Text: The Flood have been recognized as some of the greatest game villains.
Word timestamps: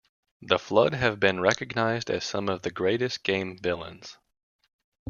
The 0.41 0.57
Flood 0.57 0.95
have 0.95 1.19
been 1.19 1.39
recognized 1.41 2.09
as 2.09 2.23
some 2.23 2.49
of 2.49 2.63
the 2.63 2.71
greatest 2.71 3.23
game 3.23 3.59
villains. 3.59 4.17